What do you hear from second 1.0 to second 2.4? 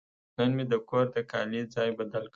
د کالي ځای بدل کړ.